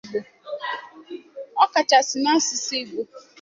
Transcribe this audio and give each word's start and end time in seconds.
ọkachasị 1.63 2.15
n'asụsụ 2.19 2.73
Igbo. 2.81 3.01